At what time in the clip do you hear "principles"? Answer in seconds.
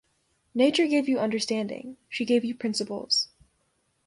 2.55-3.27